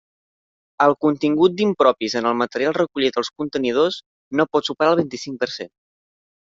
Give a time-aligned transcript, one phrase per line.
[0.85, 4.01] El contingut d'impropis en el material recollit als contenidors,
[4.41, 5.77] no pot superar el vint-i-cinc per cent.